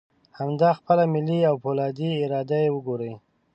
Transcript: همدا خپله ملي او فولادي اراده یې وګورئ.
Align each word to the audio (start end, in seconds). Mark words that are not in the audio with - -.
همدا 0.37 0.69
خپله 0.79 1.03
ملي 1.13 1.39
او 1.49 1.55
فولادي 1.63 2.09
اراده 2.23 2.57
یې 2.63 2.69
وګورئ. 2.75 3.13